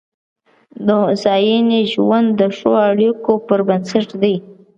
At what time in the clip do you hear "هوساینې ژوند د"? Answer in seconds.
1.05-2.41